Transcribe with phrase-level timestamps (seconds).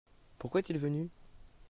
[0.39, 1.11] Pourquoi est-il venu?